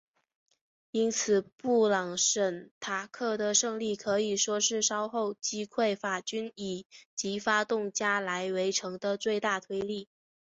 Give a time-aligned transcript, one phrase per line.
[0.89, 10.09] 因此布朗什塔克的胜利可以说是稍后击溃法军以及发动加莱围城的最大推力。